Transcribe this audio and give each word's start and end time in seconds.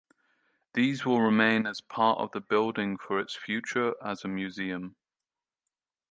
These 0.73 1.05
will 1.05 1.21
remain 1.21 1.67
as 1.67 1.79
part 1.79 2.17
of 2.17 2.31
the 2.31 2.41
building 2.41 2.97
for 2.97 3.19
its 3.19 3.35
future 3.35 3.93
as 4.03 4.25
a 4.25 4.27
museum. 4.27 4.95